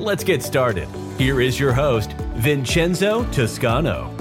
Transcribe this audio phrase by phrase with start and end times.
[0.00, 0.88] Let's get started.
[1.18, 4.19] Here is your host, Vincenzo Toscano.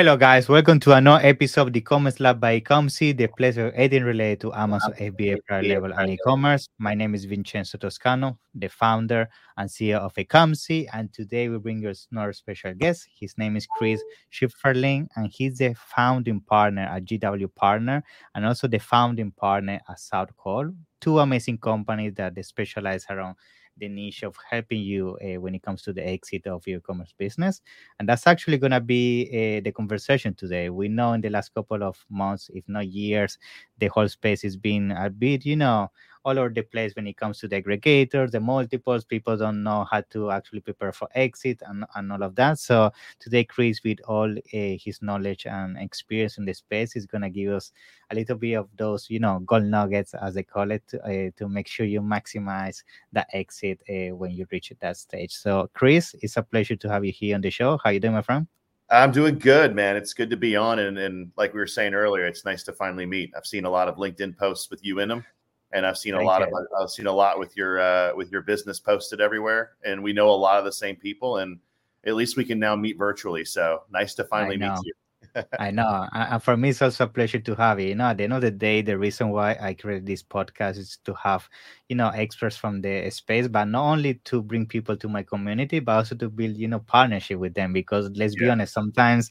[0.00, 0.48] Hello, guys.
[0.48, 4.40] Welcome to another episode of the Commerce Lab by Ecomcy, the place of anything related
[4.40, 6.66] to Amazon FBA private label and e-commerce.
[6.78, 11.82] My name is Vincenzo Toscano, the founder and CEO of Ecomcy, and today we bring
[11.82, 13.08] you another special guest.
[13.14, 18.02] His name is Chris Shipferling, and he's the founding partner at GW Partner
[18.34, 23.36] and also the founding partner at Southcall, two amazing companies that they specialize around
[23.80, 27.12] the niche of helping you uh, when it comes to the exit of your commerce
[27.16, 27.60] business.
[27.98, 30.70] And that's actually going to be uh, the conversation today.
[30.70, 33.38] We know in the last couple of months, if not years,
[33.78, 35.90] the whole space has been a bit, you know,
[36.24, 39.04] all over the place when it comes to the aggregators, the multiples.
[39.04, 42.58] People don't know how to actually prepare for exit and, and all of that.
[42.58, 47.22] So today, Chris, with all uh, his knowledge and experience in the space, is going
[47.22, 47.72] to give us
[48.10, 51.48] a little bit of those, you know, gold nuggets, as they call it, uh, to
[51.48, 52.82] make sure you maximize
[53.12, 55.32] the exit uh, when you reach that stage.
[55.32, 57.78] So, Chris, it's a pleasure to have you here on the show.
[57.82, 58.46] How you doing, my friend?
[58.90, 59.96] I'm doing good, man.
[59.96, 62.72] It's good to be on, and, and like we were saying earlier, it's nice to
[62.72, 63.32] finally meet.
[63.36, 65.24] I've seen a lot of LinkedIn posts with you in them,
[65.72, 66.46] and I've seen a Thank lot you.
[66.46, 70.12] of I've seen a lot with your uh, with your business posted everywhere, and we
[70.12, 71.58] know a lot of the same people, and
[72.04, 73.44] at least we can now meet virtually.
[73.44, 74.92] So nice to finally meet you.
[75.58, 76.08] I know.
[76.12, 77.88] And for me, it's also a pleasure to have you.
[77.88, 80.78] You know, at the end of the day, the reason why I created this podcast
[80.78, 81.48] is to have,
[81.88, 85.80] you know, experts from the space, but not only to bring people to my community,
[85.80, 87.72] but also to build, you know, partnership with them.
[87.72, 89.30] Because let's be honest, sometimes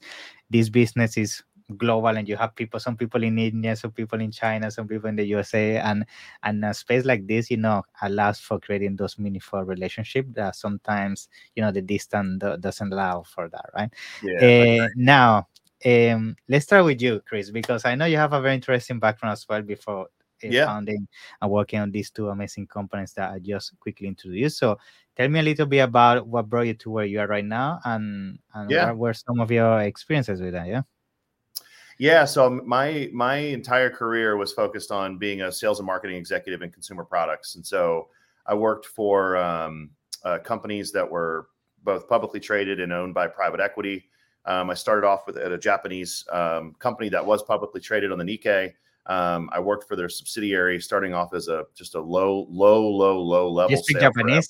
[0.50, 1.44] this business is
[1.78, 5.10] global and you have people some people in india some people in china some people
[5.10, 6.06] in the usa and
[6.44, 11.30] and a space like this you know allows for creating those meaningful relationships that sometimes
[11.56, 13.92] you know the distance doesn't allow for that right
[14.22, 15.48] Yeah, uh, now,
[15.86, 19.34] um, let's start with you, Chris, because I know you have a very interesting background
[19.34, 20.08] as well before
[20.44, 20.64] uh, Yeah.
[20.64, 21.08] founding
[21.42, 24.58] and working on these two amazing companies that I just quickly introduced.
[24.60, 24.78] So,
[25.16, 27.80] tell me a little bit about what brought you to where you are right now,
[27.86, 28.80] and and Yeah.
[28.80, 30.68] what were some of your experiences with that?
[30.68, 30.84] Yeah.
[32.00, 32.26] Yeah.
[32.26, 36.72] So my my entire career was focused on being a sales and marketing executive in
[36.72, 38.08] consumer products, and so
[38.46, 39.92] I worked for um,
[40.24, 41.48] uh, companies that were
[41.84, 44.06] both publicly traded and owned by private equity.
[44.46, 48.18] Um, I started off with at a Japanese um, company that was publicly traded on
[48.18, 48.74] the Nikkei.
[49.06, 53.22] Um, I worked for their subsidiary, starting off as a just a low, low, low,
[53.22, 53.72] low level.
[53.72, 54.00] You speak.
[54.00, 54.50] Japanese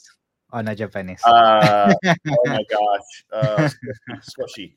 [0.51, 1.21] or not Japanese?
[1.23, 2.13] Uh, oh
[2.45, 3.69] my gosh, uh,
[4.21, 4.73] squishy.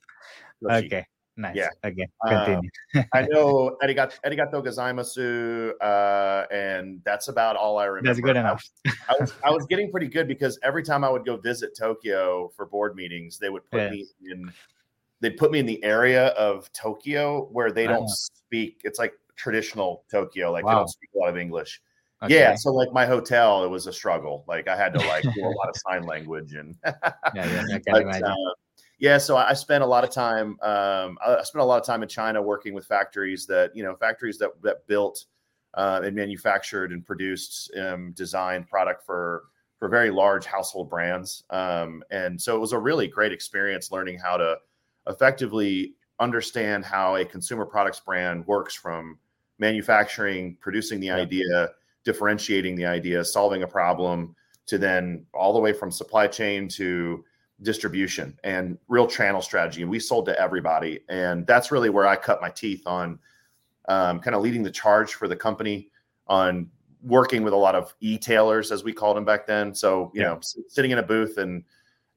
[0.62, 0.86] squishy.
[0.86, 1.06] okay.
[1.37, 1.56] Nice.
[1.56, 1.69] yeah.
[1.84, 2.06] Okay.
[2.26, 2.70] Uh, Continue.
[3.15, 8.09] I know arigato, arigato gozaimasu, uh, and that's about all I remember.
[8.09, 8.69] That's good I- enough.
[9.09, 12.53] I was I was getting pretty good because every time I would go visit Tokyo
[12.54, 14.53] for board meetings, they would put me in
[15.20, 18.81] they'd put me in the area of Tokyo where they don't speak.
[18.84, 21.81] It's like traditional Tokyo, like they don't speak a lot of English.
[22.22, 22.34] Okay.
[22.38, 24.44] Yeah, so like my hotel, it was a struggle.
[24.47, 26.93] Like I had to like do a lot of sign language and Yeah.
[27.34, 27.62] Yeah.
[27.75, 28.25] I can but, imagine.
[28.25, 28.34] uh,
[29.02, 30.56] yeah, so I spent a lot of time.
[30.62, 33.82] Um, I I spent a lot of time in China working with factories that you
[33.82, 35.24] know factories that that built
[35.74, 39.42] uh, and manufactured and produced um, designed product for
[39.80, 41.42] for very large household brands.
[41.50, 44.58] Um, and so it was a really great experience learning how to
[45.08, 49.19] effectively understand how a consumer products brand works from
[49.58, 51.70] manufacturing, producing the idea,
[52.04, 54.36] differentiating the idea, solving a problem,
[54.66, 57.24] to then all the way from supply chain to
[57.62, 59.82] distribution and real channel strategy.
[59.82, 61.00] And we sold to everybody.
[61.08, 63.18] And that's really where I cut my teeth on
[63.88, 65.90] um, kind of leading the charge for the company
[66.28, 66.70] on
[67.02, 69.75] working with a lot of e-tailers, as we called them back then.
[69.75, 70.28] So, you Yeah.
[70.28, 71.64] know, sitting in a booth and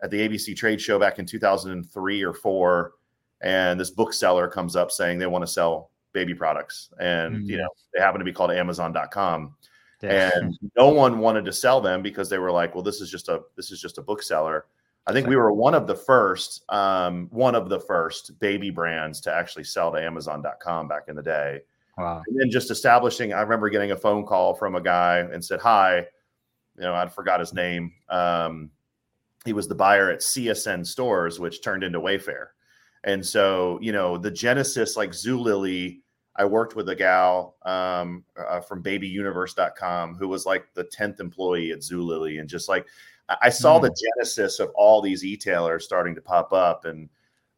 [0.04, 2.94] at the ABC trade show back in 2003 or four,
[3.42, 6.92] and this bookseller comes up saying they want to sell baby products.
[7.00, 7.62] And, you Mm.
[7.62, 9.56] know, they happen to be called Amazon.com
[10.02, 10.31] Yeah.
[10.36, 13.28] and no one wanted to sell them because they were like, well, this is just
[13.28, 14.68] a this is just a bookseller.
[15.07, 19.22] I think we were one of the first, um, one of the first baby brands
[19.22, 21.62] to actually sell to Amazon.com back in the day.
[21.98, 22.24] wow.
[22.28, 25.60] And then just establishing, I remember getting a phone call from a guy and said,
[25.62, 25.98] Hi,
[26.78, 27.94] you know, I forgot his name.
[28.10, 28.72] Um,
[29.46, 32.48] he was the buyer at CSN stores, which turned into Wayfair.
[33.04, 36.00] And so, you know, the Genesis, like Zulily,
[36.36, 41.72] I worked with a gal um, uh, from BabyUniverse.com who was like the tenth employee
[41.72, 42.88] at Zulily, and just like
[43.42, 43.83] I saw mm.
[43.83, 47.10] the genesis of all these e-tailers starting to pop up, and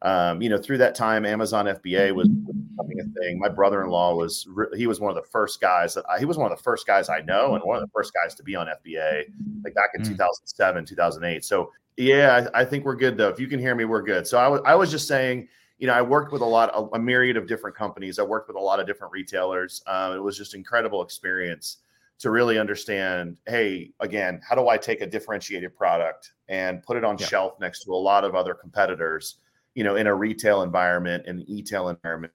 [0.02, 3.38] um, you know, through that time, Amazon FBA was becoming a thing.
[3.38, 6.50] My brother-in-law was he was one of the first guys that I, he was one
[6.50, 8.66] of the first guys I know, and one of the first guys to be on
[8.66, 9.24] FBA,
[9.64, 10.08] like back in mm.
[10.08, 11.44] 2007, 2008.
[11.44, 13.28] So yeah, I, I, think we're good though.
[13.28, 14.26] If you can hear me, we're good.
[14.26, 15.48] So I was I was just saying,
[15.78, 18.20] you know, I worked with a lot, a, a myriad of different companies.
[18.20, 19.82] I worked with a lot of different retailers.
[19.88, 21.78] Um, it was just incredible experience
[22.18, 23.36] to really understand.
[23.46, 27.26] Hey, again, how do I take a differentiated product and put it on yeah.
[27.26, 29.36] shelf next to a lot of other competitors?
[29.78, 32.32] you know, in a retail environment, an e-tail environment.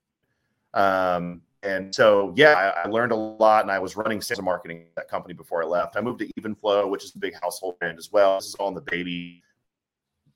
[0.73, 4.45] Um, and so, yeah, I, I, learned a lot, and I was running sales and
[4.45, 5.97] marketing at that company before I left.
[5.97, 8.37] I moved to Evenflo, which is a big household brand as well.
[8.37, 9.43] This is all in the baby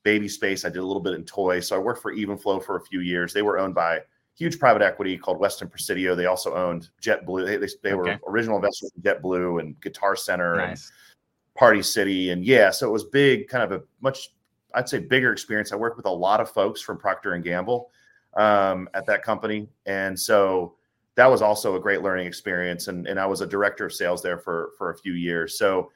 [0.02, 0.66] baby space.
[0.66, 3.00] I did a little bit in toys, so I worked for Evenflo for a few
[3.00, 3.32] years.
[3.32, 4.00] They were owned by
[4.38, 6.14] huge private equity called Weston Presidio.
[6.14, 7.44] They also owned JetBlue.
[7.44, 8.18] They, they, they okay.
[8.22, 10.68] were original investors in JetBlue and Guitar Center nice.
[10.68, 14.30] and Party City, and yeah, so it was big, kind of a much
[14.74, 15.72] I'd say bigger experience.
[15.72, 17.90] I worked with a lot of folks from Procter and Gamble
[18.34, 20.74] um, at that company, and so
[21.16, 22.86] that was also a great learning experience.
[22.86, 25.58] And and I was a director of sales there for for a few years.
[25.58, 25.90] So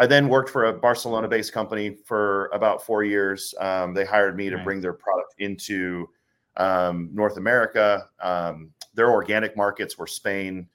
[0.00, 3.54] I then worked for a Barcelona-based company for about four years.
[3.60, 6.08] Um, they hired me to bring their product into
[6.56, 8.08] um, North America.
[8.20, 10.68] Um, their organic markets were Spain,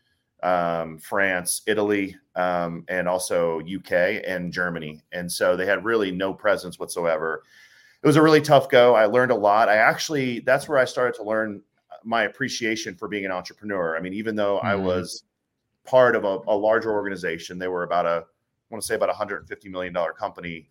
[0.43, 5.01] um, France, Italy, um, and also UK and Germany.
[5.11, 7.43] And so they had really no presence whatsoever.
[8.01, 8.95] It was a really tough go.
[8.95, 9.69] I learned a lot.
[9.69, 11.61] I actually, that's where I started to learn
[12.03, 13.97] my appreciation for being an entrepreneur.
[13.97, 14.67] I mean, even though mm-hmm.
[14.67, 15.23] I was
[15.85, 19.09] part of a, a, larger organization, they were about a, I want to say about
[19.09, 20.69] a $150 million company.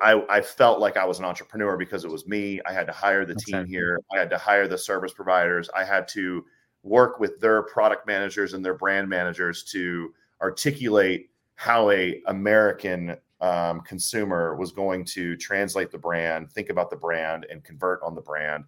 [0.00, 2.60] I, I, felt like I was an entrepreneur because it was me.
[2.66, 3.98] I had to hire the team here.
[4.14, 5.68] I had to hire the service providers.
[5.74, 6.44] I had to
[6.82, 13.80] work with their product managers and their brand managers to articulate how a American um,
[13.80, 18.20] consumer was going to translate the brand, think about the brand, and convert on the
[18.20, 18.64] brand.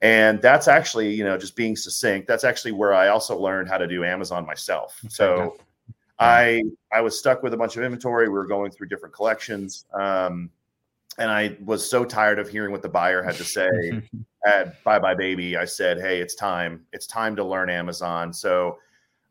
[0.00, 2.28] And that's actually, you know, just being succinct.
[2.28, 5.00] That's actually where I also learned how to do Amazon myself.
[5.08, 5.56] So
[6.18, 6.62] I
[6.92, 8.28] I was stuck with a bunch of inventory.
[8.28, 9.84] We were going through different collections.
[9.92, 10.50] Um,
[11.18, 13.68] and I was so tired of hearing what the buyer had to say
[14.46, 15.56] at Buy Buy Baby.
[15.56, 16.86] I said, "Hey, it's time.
[16.92, 18.78] It's time to learn Amazon." So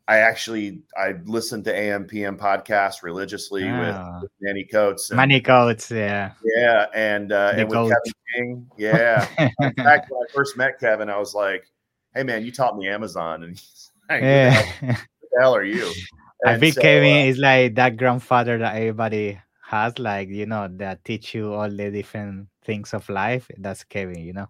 [0.08, 4.20] I actually I listened to AMPM podcast religiously yeah.
[4.20, 5.10] with, Manny Coats.
[5.10, 9.26] Manny Coats, yeah, yeah, and uh, and with Kevin King, yeah.
[9.38, 11.66] In fact, when I first met Kevin, I was like,
[12.14, 14.62] "Hey, man, you taught me Amazon," and he's like, yeah.
[14.80, 15.90] "Who the hell are you?"
[16.42, 20.46] And I think so, Kevin uh, is like that grandfather that everybody has like you
[20.46, 24.48] know that teach you all the different things of life that's kevin you know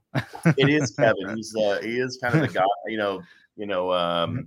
[0.56, 3.20] it is kevin he's uh he is kind of the guy you know
[3.56, 4.42] you know um mm-hmm.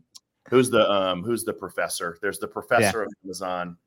[0.49, 3.03] who's the um who's the professor there's the professor yeah.
[3.03, 3.77] of amazon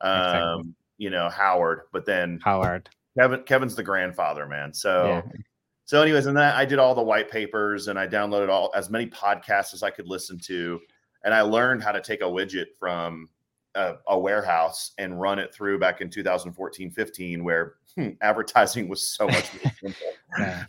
[0.00, 0.72] um exactly.
[0.98, 5.40] you know howard but then howard kevin kevin's the grandfather man so yeah.
[5.84, 8.90] so anyways and then i did all the white papers and i downloaded all as
[8.90, 10.80] many podcasts as i could listen to
[11.24, 13.28] and i learned how to take a widget from
[13.74, 19.06] a, a, warehouse and run it through back in 2014 15 where hmm, advertising was
[19.06, 19.50] so much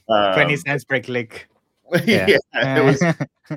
[0.09, 1.47] um, 20 cents per click.
[2.05, 2.25] Yeah.
[2.27, 3.03] yeah, it was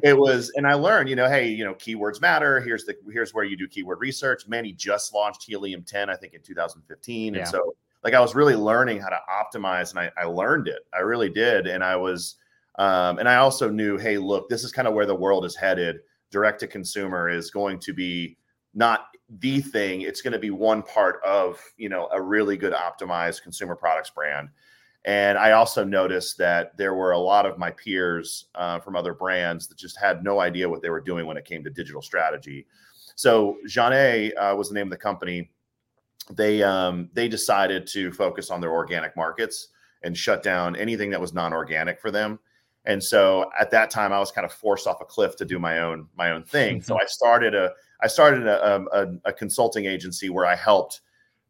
[0.02, 2.60] it was and i learned you know hey you know keywords matter.
[2.60, 4.46] Here's the here's where you do keyword research.
[4.46, 7.40] Manny just launched helium 10 i think in 2015 yeah.
[7.40, 7.74] and so
[8.04, 10.80] like i was really learning how to optimize and I, I learned it.
[10.92, 11.66] I really did.
[11.66, 12.34] And i was
[12.78, 15.56] um, and i also knew hey look this is kind of where the world is
[15.56, 16.00] headed
[16.36, 18.36] direct to consumer is going to be
[18.74, 19.06] not
[19.40, 20.02] the thing.
[20.02, 24.10] It's going to be one part of you know a really good optimized consumer products
[24.10, 24.50] brand.
[25.06, 29.14] And i also noticed that there were a lot of my peers uh, from other
[29.14, 32.02] brands that just had no idea what they were doing when it came to digital
[32.02, 32.66] strategy.
[33.14, 35.50] So Jané uh, was the name of the company.
[36.32, 39.68] They um, they decided to focus on their organic markets
[40.02, 42.38] and shut down anything that was non-organic for them
[42.86, 45.58] and so at that time i was kind of forced off a cliff to do
[45.58, 47.70] my own my own thing so i started a
[48.02, 51.00] I started a, um, a, a, consulting agency where I helped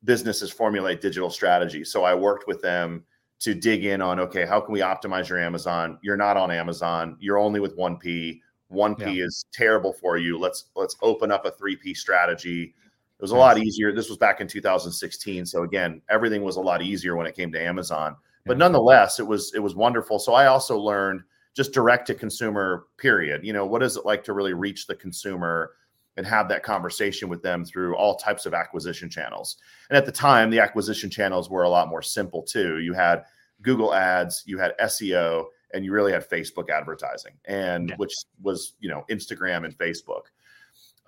[0.04, 1.84] businesses formulate digital strategy.
[1.84, 3.04] So I worked with them
[3.40, 5.98] to dig in on okay, how can we optimize your Amazon?
[6.02, 7.16] You're not on Amazon.
[7.20, 8.40] You're only with 1P.
[8.72, 9.24] 1P yeah.
[9.24, 10.38] is terrible for you.
[10.38, 12.74] Let's let's open up a 3P strategy.
[13.18, 13.92] It was a lot easier.
[13.92, 15.46] This was back in 2016.
[15.46, 18.16] So again, everything was a lot easier when it came to Amazon.
[18.46, 20.18] But nonetheless, it was it was wonderful.
[20.18, 21.22] So I also learned
[21.54, 23.44] just direct to consumer period.
[23.44, 25.72] You know, what is it like to really reach the consumer?
[26.18, 29.58] and have that conversation with them through all types of acquisition channels.
[29.90, 32.78] And at the time, the acquisition channels were a lot more simple too.
[32.78, 33.24] You had
[33.60, 37.96] Google Ads, you had SEO, and you really had Facebook advertising, and Yeah.
[37.96, 40.22] which was you know Instagram and Facebook.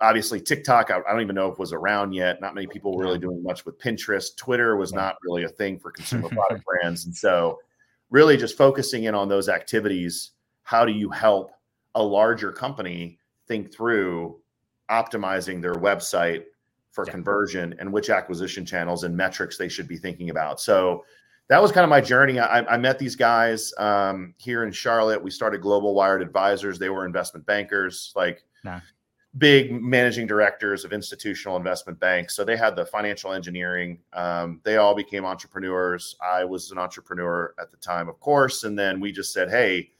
[0.01, 2.39] Obviously, TikTok, I, I don't even know if it was around yet.
[2.41, 4.35] Not many people were really doing much with Pinterest.
[4.37, 7.59] Twitter was not really a thing for consumer product brands, and so
[8.09, 10.31] really just focusing in on those activities.
[10.63, 11.51] How do you help
[11.95, 14.39] a larger company think through
[14.89, 16.43] optimizing their website
[16.91, 17.11] for Yeah.
[17.11, 20.59] conversion and which acquisition channels and metrics they should be thinking about.
[20.59, 21.03] So
[21.47, 22.39] that was kind of my journey.
[22.39, 25.21] I, I met these guys um, here in Charlotte.
[25.21, 26.77] We started Global Wired Advisors.
[26.79, 28.79] They were investment bankers, like Nah.
[29.37, 32.35] Big managing directors of institutional investment banks.
[32.35, 33.99] So they had the financial engineering.
[34.13, 36.15] Um, they all became entrepreneurs.
[36.21, 38.63] I was an entrepreneur at the time, of course.
[38.63, 39.91] And then we just said, hey,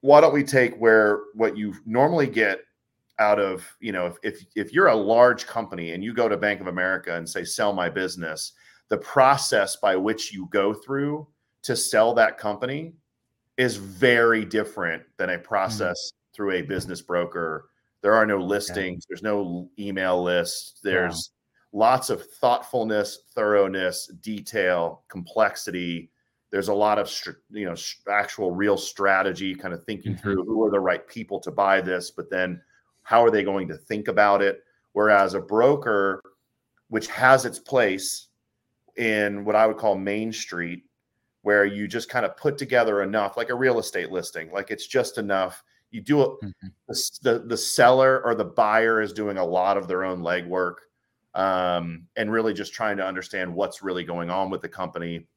[0.00, 2.60] why don't we take where what you normally get
[3.18, 6.36] out of you know if, if if you're a large company and you go to
[6.36, 8.52] bank of america and say sell my business
[8.88, 11.26] the process by which you go through
[11.62, 12.94] to sell that company
[13.58, 17.68] is very different than a process through a business broker
[18.02, 19.06] there are no listings.
[19.08, 21.30] There's no email list there's
[21.72, 26.10] lots of thoughtfulness thoroughness detail complexity.
[26.50, 27.10] There's a lot of
[27.50, 27.74] you know
[28.10, 30.20] actual real strategy kind of thinking Mhm.
[30.20, 32.60] through who are the right people to buy this but then
[33.02, 34.62] how are they going to think about it?
[34.92, 36.20] Whereas a broker
[36.88, 38.28] which has its place
[38.96, 40.84] in what i would call main street
[41.40, 44.86] where you just kind of put together enough like a real estate listing like it's
[44.86, 47.22] just enough you do it Mhm.
[47.22, 50.76] the, the, seller or the buyer is doing a lot of their own legwork
[51.34, 55.28] um, and really just trying to understand what's really going on with the company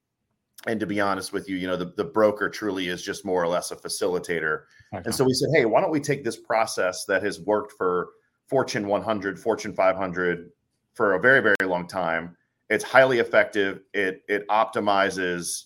[0.65, 3.43] and to be honest with you you know the, the broker truly is just more
[3.43, 4.63] or less a facilitator
[5.03, 8.09] and so we said, hey, why don't we take this process that has worked for
[8.47, 10.51] Fortune 100, Fortune 500
[10.93, 12.37] for a very, very long time?
[12.69, 13.81] It's highly effective.
[13.93, 15.65] It it optimizes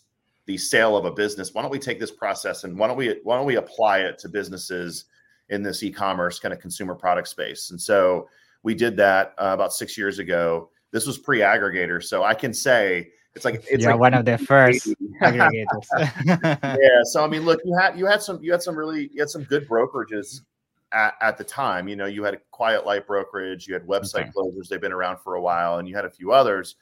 [0.49, 1.53] the sale of a business.
[1.53, 4.17] Why don't we take this process and why don't we why don't we apply it
[4.17, 5.05] to businesses
[5.49, 7.69] in this e-commerce kind of consumer product space?
[7.69, 8.27] And so
[8.63, 10.71] we did that uh, about six years ago.
[10.89, 14.39] This was pre-aggregator, so I can say it's like it's You're like one of the
[14.39, 14.87] first
[15.21, 15.85] aggregators.
[16.25, 17.03] yeah.
[17.03, 19.29] So I mean, look, you had you had some you had some really you had
[19.29, 20.41] some good brokerages
[20.93, 21.87] at, at the time.
[21.87, 24.31] You know, you had a Quiet Light brokerage, you had website Okay.
[24.31, 24.67] closers.
[24.67, 26.75] They've been around for a while, and you had a few others.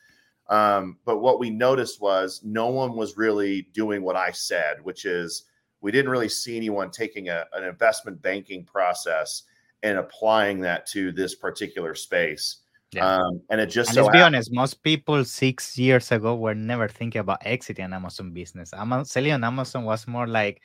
[0.49, 5.05] Um, but what we noticed was no one was really doing what I said, which
[5.05, 5.43] is
[5.81, 9.43] we didn't really see anyone taking a, an investment banking process
[9.83, 12.57] and applying that to this particular space.
[12.93, 13.15] Yeah.
[13.17, 16.35] Um, and it just and so let's be happened- honest, most people six years ago
[16.35, 18.73] were never thinking about exiting an Amazon business.
[18.73, 20.61] Amazon, selling on Amazon was more like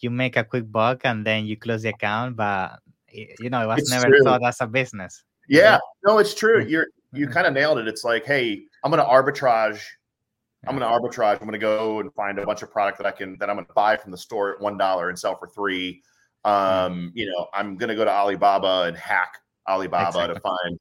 [0.00, 2.80] you make a quick buck and then you close the account, but
[3.12, 4.22] you know, it was It's never true.
[4.24, 5.22] thought as a business.
[5.48, 6.64] Yeah, no, it's true.
[6.66, 7.32] You're you Mhm.
[7.32, 7.88] kind of nailed it.
[7.88, 9.80] It's like, hey, I'm going to arbitrage.
[10.68, 11.34] I'm going to arbitrage.
[11.34, 13.56] I'm going to go and find a bunch of product that I can that I'm
[13.56, 16.02] going to buy from the store at one dollar and sell for three.
[16.44, 19.32] Um, you know, I'm going to go to Alibaba and hack
[19.68, 20.78] Alibaba to find,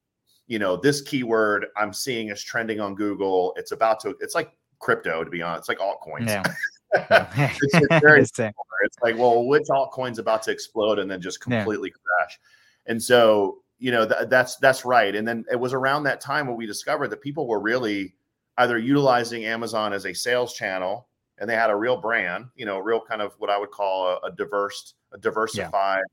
[0.47, 3.53] you know, this keyword I'm seeing is trending on Google.
[3.57, 4.15] It's about to.
[4.21, 5.69] It's like crypto, to be honest.
[5.69, 6.27] It's like altcoins.
[6.27, 6.43] Yeah.
[6.95, 11.57] It's- it's very it's like, well, which altcoin's about to explode and then just Yeah.
[11.57, 12.39] completely crash?
[12.85, 15.15] And so, you know, th- that's that's right.
[15.15, 18.15] And then it was around that time when we discovered that people were really
[18.57, 21.07] either utilizing Amazon as a sales channel
[21.39, 24.07] and they had a real brand, you know, real kind of what I would call
[24.07, 26.03] a, a diverse, a diversified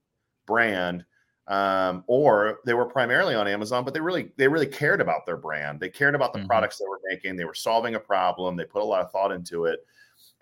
[0.47, 1.05] brand.
[1.49, 5.37] Um, or they were primarily on Amazon, but they really they really cared about their
[5.37, 5.81] brand.
[5.81, 6.47] They cared about the Mhm.
[6.47, 7.37] products they were making.
[7.37, 8.57] They were solving a problem.
[8.57, 9.85] They put a lot of thought into it.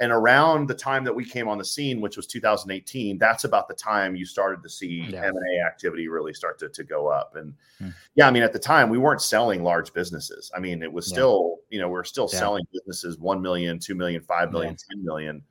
[0.00, 3.68] And around the time that we came on the scene, which was 2018, that's about
[3.68, 5.26] the time you started to see Yeah.
[5.26, 7.36] M&A activity really start to, to go up.
[7.36, 7.90] And Hmm.
[8.14, 10.50] yeah, I mean, at the time we weren't selling large businesses.
[10.56, 11.14] I mean, it was Yeah.
[11.16, 12.38] still, you know, we are still Yeah.
[12.38, 14.94] selling businesses 1 million, 2 million, 5 million, Yeah.
[14.96, 15.42] 10 million.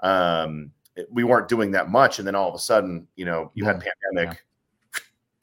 [0.00, 2.18] Um, it- we weren't doing that much.
[2.18, 3.84] And then all of a sudden, you know, you had
[4.14, 4.42] pandemic.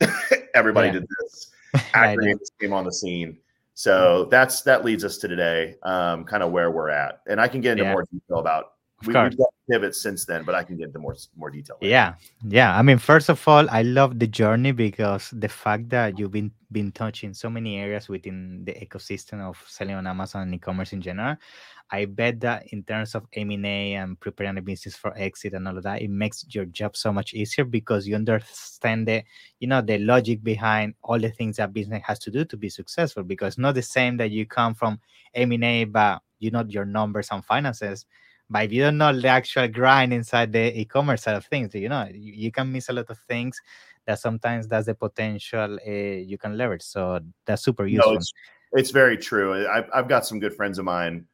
[0.56, 1.52] Everybody did this
[2.60, 3.38] came on the scene.
[3.76, 7.48] So that's that leads us to today, um, kind of where we're at, and I
[7.50, 7.92] can get into Yeah.
[7.92, 8.75] more detail about.
[9.06, 11.78] We, we've got pivots since then, but I can get into more more detail.
[11.82, 11.92] later.
[11.92, 12.78] Yeah, yeah.
[12.78, 16.52] I mean, first of all, I love the journey because the fact that you've been
[16.72, 21.02] been touching so many areas within the ecosystem of selling on Amazon and e-commerce in
[21.02, 21.38] general.
[21.92, 25.78] I bet that in terms of M&A and preparing a business for exit and all
[25.78, 29.24] of that, it makes your job so much easier because you understand the,
[29.60, 32.70] you know, the logic behind all the things that business has to do to be
[32.70, 33.22] successful.
[33.22, 35.00] Because it's not the same that you come from
[35.36, 38.06] M&A, but you know your numbers and finances
[38.50, 41.90] but if you don't know the actual grind inside the e-commerce side of things you
[41.90, 43.60] know you, you can miss a lot of things
[44.06, 48.34] that sometimes that's the potential uh, you can leverage so that's super No, useful it's
[48.76, 49.68] it's very true.
[49.68, 51.26] I've I've got some good friends of mine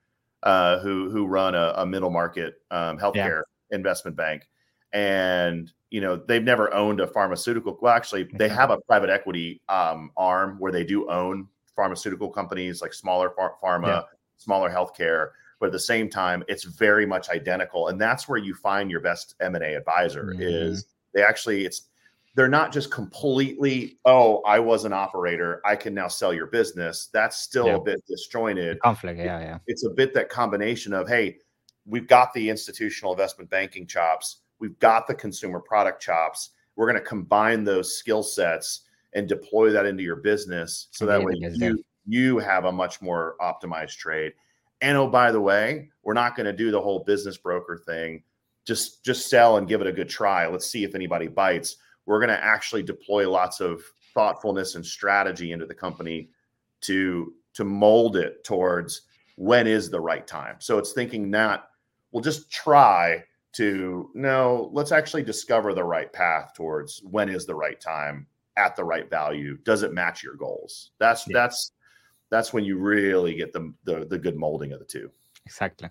[0.44, 3.41] uh, who who run a, a middle market um, healthcare
[3.72, 4.48] investment bank,
[4.94, 7.77] and you know they've never owned a pharmaceutical.
[7.82, 12.82] Well, actually, they have a private equity um, arm where they do own pharmaceutical companies
[12.82, 14.01] like smaller ph- pharma, yeah.
[14.38, 15.30] smaller healthcare.
[15.62, 19.00] But at the same time, it's very much identical, and that's where you find your
[19.00, 20.25] best M and A advisor.
[20.25, 20.41] Mm-hmm.
[20.41, 21.84] Is they actually it's
[22.36, 27.10] they're not just completely oh i was an operator i can now sell your business
[27.12, 27.75] that's still yeah.
[27.75, 31.38] a bit disjointed conflict yeah yeah it's a bit that combination of hey
[31.86, 36.98] we've got the institutional investment banking chops we've got the consumer product chops we're going
[36.98, 38.82] to combine those skill sets
[39.13, 43.36] and deploy that into your business so that way you you have a much more
[43.41, 44.32] optimized trade
[44.81, 48.23] and oh by the way we're not going to do the whole business broker thing.
[48.65, 50.47] Just just sell and give it a good try.
[50.47, 51.77] Let's see if anybody bites.
[52.05, 53.81] We're going to actually deploy lots of
[54.13, 56.29] thoughtfulness and strategy into the company
[56.81, 59.01] to to mold it towards
[59.35, 60.55] when is the right time.
[60.59, 61.69] So it's thinking not
[62.11, 63.23] we'll just try
[63.53, 68.75] to no let's actually discover the right path towards when is the right time at
[68.75, 69.57] the right value.
[69.63, 70.91] Does it match your goals?
[71.00, 71.33] That's yeah.
[71.33, 71.71] that's
[72.31, 75.11] that's when you really get the, the the good molding of the two.
[75.45, 75.89] Exactly.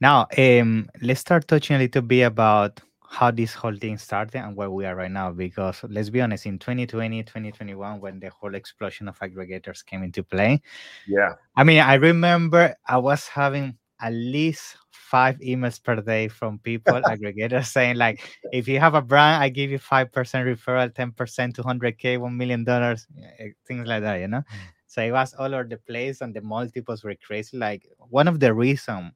[0.00, 2.80] Now um let's start touching a little bit about
[3.10, 6.44] how this whole thing started and where we are right now because let's be honest
[6.44, 10.60] in 2020 2021 when the whole explosion of aggregators came into play
[11.06, 11.32] yeah.
[11.56, 16.92] I mean i remember i was having at least five emails per day from people
[17.06, 18.20] aggregators saying like
[18.52, 21.14] if you have a brand i give you 5% referral 10%
[21.54, 23.06] 200k 1 million dollars
[23.38, 24.40] eh, things like that you know?
[24.40, 24.77] Mm.
[24.88, 28.40] So it was all over the place and the multiples were crazy like one of
[28.40, 29.12] the reason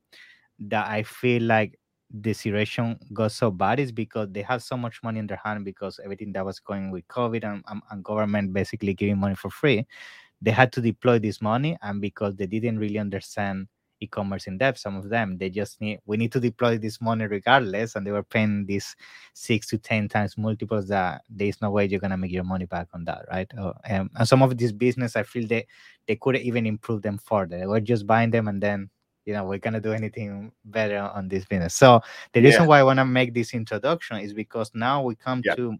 [0.60, 1.76] that i feel like
[2.20, 5.64] the situation got so bad is because they have so much money in their hand
[5.64, 9.50] because everything that was going with COVID and, and, and government basically giving money for
[9.50, 9.86] free.
[10.42, 13.68] They had to deploy this money, and because they didn't really understand
[14.02, 17.26] e-commerce in depth some of them they just need we need to deploy this money
[17.26, 18.96] regardless and they were paying these
[19.32, 22.88] six to ten times multiples that there's no way you're gonna make your money back
[22.94, 25.66] on that right oh, um, and some of this business i feel they
[26.06, 28.90] they could even improve them further they were just buying them and then
[29.24, 32.00] you know we're gonna do anything better on this business so
[32.32, 32.46] the yeah.
[32.46, 35.54] reason why i want to make this introduction is because now we come yeah.
[35.54, 35.72] to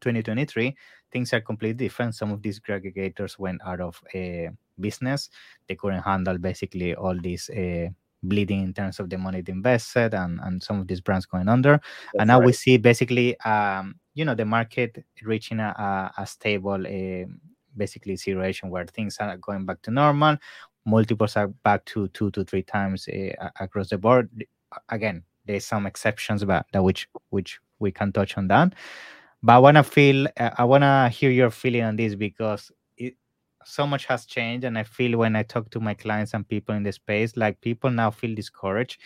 [0.00, 0.76] 2023
[1.10, 5.30] things are completely different some of these aggregators went out of a business
[5.68, 7.88] they couldn't handle basically all this uh,
[8.22, 11.48] bleeding in terms of the money they invested and, and some of these brands going
[11.48, 12.46] under That's and now right.
[12.46, 17.26] we see basically um, you know the market reaching a, a, stable uh,
[17.76, 20.36] basically situation where things are going back to normal
[20.88, 24.28] multiples are back to two to three times uh, across the board.
[24.88, 28.74] Again, there's some exceptions, but that which which we can touch on that.
[29.42, 32.72] But I want to feel, uh, I want to hear your feeling on this because
[33.68, 36.74] so much has changed, and I feel when I talk to my clients and people
[36.74, 38.98] in the space, like people now feel discouraged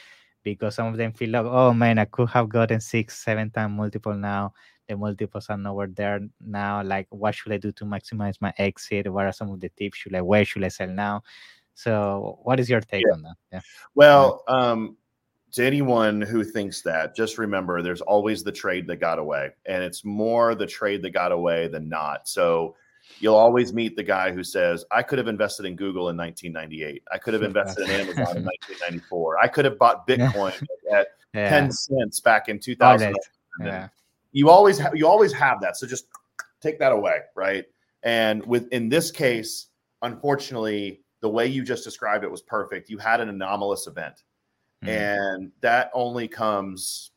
[0.44, 3.72] because some of them feel like, oh man, I could have gotten six, seven time
[3.72, 4.54] multiple now.
[4.88, 6.82] The multiples are nowhere there now.
[6.82, 9.12] Like, what should I do to maximize my exit?
[9.12, 9.98] What are some of the tips?
[9.98, 11.22] Should I where should I sell now?
[11.74, 13.14] So, what is your take yeah.
[13.14, 13.36] on that?
[13.52, 13.60] Yeah.
[13.96, 14.96] Well, um,
[15.52, 19.82] to anyone who thinks that, just remember there's always the trade that got away, and
[19.82, 22.28] it's more the trade that got away than not.
[22.28, 22.76] So,
[23.18, 27.02] you'll always meet the guy who says, I could have invested in Google in 1998.
[27.12, 29.38] I could have invested in Amazon in 1994.
[29.38, 30.54] I could have bought Bitcoin
[30.92, 31.48] at yeah.
[31.48, 33.14] 10 cents back in 2000.
[33.60, 33.88] Yeah.
[34.32, 35.76] You always have you always have that.
[35.76, 36.06] So just
[36.60, 37.66] take that away, right?
[38.02, 39.68] And with in this case,
[40.00, 42.88] unfortunately, the way you just described it was perfect.
[42.88, 44.22] You had an anomalous event,
[44.82, 44.88] mm-hmm.
[44.88, 47.11] and that only comes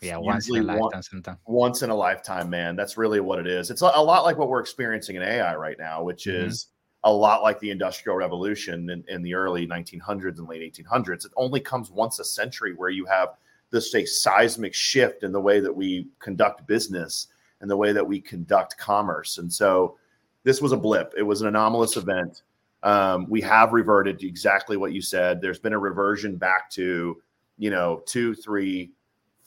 [0.00, 2.76] yeah once in a lifetime one, once in a lifetime man.
[2.76, 3.70] That's really what it is.
[3.70, 6.46] It's a, a, lot like what we're experiencing in ai right now which mm-hmm.
[6.46, 6.68] is
[7.04, 11.32] a lot like the industrial revolution in, in, the early 1900s and late 1800s it
[11.36, 13.30] only comes once a century where you have
[13.70, 17.28] this say seismic shift in the way that we conduct business
[17.60, 19.38] and the way that we conduct commerce.
[19.38, 19.96] And so
[20.44, 21.12] this was a blip.
[21.16, 22.42] It was an anomalous event.
[22.82, 25.40] Um, we have reverted to exactly what you said.
[25.40, 27.20] There's been a reversion back to,
[27.58, 28.92] you know, two, three,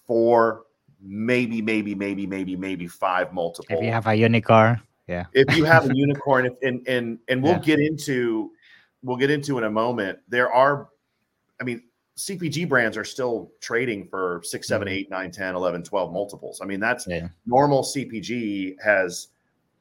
[0.08, 0.64] four,
[1.02, 3.78] maybe, maybe, maybe, maybe, maybe five multiple.
[3.78, 5.26] If you have a unicorn, yeah.
[5.34, 7.60] If you have a unicorn, if, and and and we'll yeah.
[7.60, 8.52] get into
[9.04, 10.20] we'll get into in a moment.
[10.28, 10.90] There are,
[11.60, 11.84] I mean,
[12.18, 14.96] CPG brands are still trading for six, seven, mm-hmm.
[14.96, 16.62] eight, nine, 10, 11, 12 multiples.
[16.62, 17.28] I mean, that's yeah.
[17.46, 19.30] normal CPG has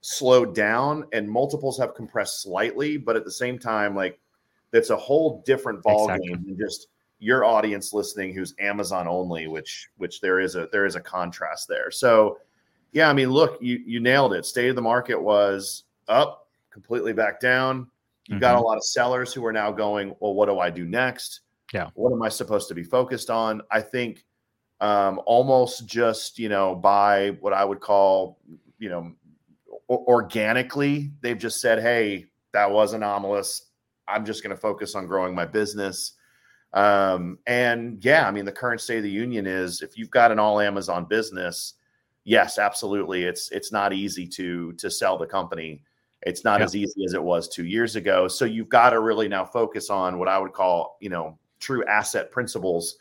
[0.01, 4.19] slowed down and multiples have compressed slightly, but at the same time, like
[4.71, 6.29] that's a whole different ball exactly.
[6.29, 6.89] game than just
[7.21, 11.69] your audience listening who's Amazon only, which which there is a there is a contrast
[11.69, 11.91] there.
[11.91, 12.39] So
[12.93, 14.47] yeah, I mean, look, you you nailed it.
[14.47, 17.87] State of the market was up, completely back down.
[18.27, 18.41] You mm-hmm.
[18.41, 21.41] got a lot of sellers who are now going, well, what do I do next?
[21.73, 21.91] Yeah.
[21.95, 23.63] What am I supposed to be focused on?
[23.71, 24.25] I think
[24.81, 28.39] um, almost just you know by what I would call
[28.79, 29.13] you know
[29.91, 31.13] organically.
[31.21, 33.67] They've just said, "Hey, that was anomalous.
[34.09, 36.15] I'm just going to focus on growing my business."
[36.73, 40.31] Um, and yeah, I mean, the current state of the union is if you've got
[40.31, 41.75] an all Amazon business,
[42.25, 45.83] yes, absolutely, it's it's not easy to to sell the company.
[46.23, 46.67] It's not yeah.
[46.67, 48.29] as easy as it was two years ago.
[48.29, 51.85] So you've got to really now focus on what I would call, you know, true
[51.87, 52.97] asset principles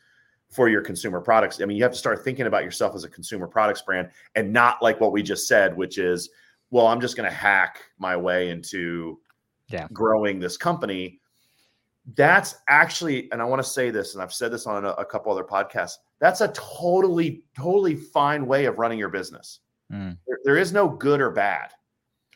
[0.49, 1.61] for your consumer products.
[1.61, 4.51] I mean, you have to start thinking about yourself as a consumer products brand and
[4.51, 6.29] not like what we just said, which is,
[6.71, 9.19] well, I'm just going to hack my way into
[9.67, 9.87] yeah.
[9.93, 11.18] growing this company.
[12.15, 15.05] That's actually, and I want to say this, and I've said this on a, a
[15.05, 15.97] couple other podcasts.
[16.19, 19.59] That's a totally, totally fine way of running your business.
[19.91, 20.17] Mm.
[20.27, 21.71] There, there is no good or bad.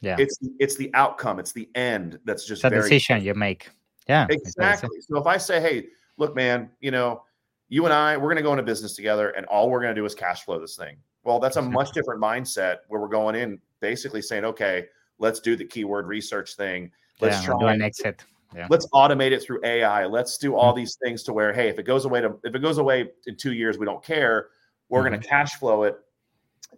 [0.01, 1.39] Yeah, it's it's the outcome.
[1.39, 2.19] It's the end.
[2.25, 3.69] That's just the decision you make.
[4.07, 4.89] Yeah, exactly.
[4.99, 7.23] So if I say, hey, look, man, you know,
[7.69, 9.99] you and I, we're going to go into business together, and all we're going to
[9.99, 10.97] do is cash flow this thing.
[11.23, 14.87] Well, that's a much different mindset where we're going in basically saying, okay,
[15.19, 16.91] let's do the keyword research thing.
[17.21, 18.23] Let's yeah, try and exit.
[18.55, 18.67] Yeah.
[18.69, 20.05] Let's automate it through AI.
[20.05, 20.79] Let's do all mm-hmm.
[20.79, 23.35] these things to where, hey, if it goes away to if it goes away in
[23.35, 24.49] two years, we don't care.
[24.89, 25.09] We're mm-hmm.
[25.09, 25.97] going to cash flow it.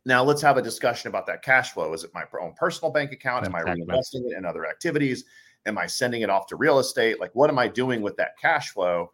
[0.06, 1.94] Now let's have a discussion about that cash flow.
[1.94, 3.46] Is it my own personal bank account?
[3.46, 3.56] Am.
[3.56, 5.26] I reinvesting it in other activities?
[5.66, 7.20] Am I sending it off to real estate?
[7.20, 9.12] Like, what am I doing with that cash flow?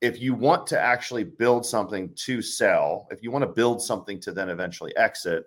[0.00, 4.18] if you want to actually build something to sell, if you want to build something
[4.20, 5.46] to then eventually exit,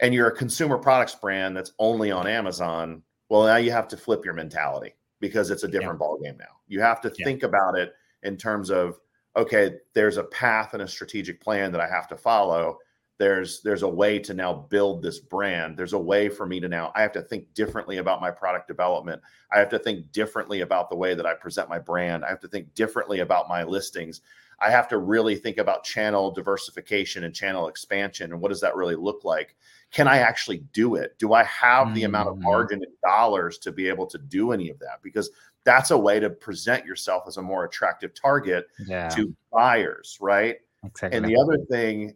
[0.00, 3.96] and you're a consumer products brand that's only on Amazon, well, now you have to
[3.96, 6.06] flip your mentality because it's a different yeah.
[6.06, 6.58] ballgame now.
[6.68, 7.24] You have to yeah.
[7.24, 9.00] think about it in terms of,
[9.34, 12.76] okay, there's a path and a strategic plan that I have to follow
[13.22, 16.68] there's there's a way to now build this brand there's a way for me to
[16.68, 20.62] now i have to think differently about my product development i have to think differently
[20.62, 23.62] about the way that i present my brand i have to think differently about my
[23.62, 24.22] listings
[24.60, 28.74] i have to really think about channel diversification and channel expansion and what does that
[28.74, 29.54] really look like
[29.92, 31.94] can i actually do it do i have mm-hmm.
[31.94, 35.30] the amount of margin in dollars to be able to do any of that because
[35.64, 39.08] that's a way to present yourself as a more attractive target yeah.
[39.08, 41.16] to buyers right Exactly.
[41.16, 42.14] And the other thing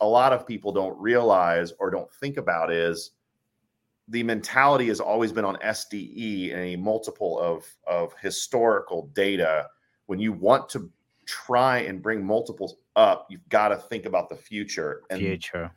[0.00, 3.12] a lot of people don't realize or don't think about is
[4.08, 9.68] the mentality has always been on SDE and a multiple of of historical data.
[10.06, 10.90] When you want to
[11.24, 15.02] try and bring multiples up, you've got to think about the future.
[15.10, 15.72] And future.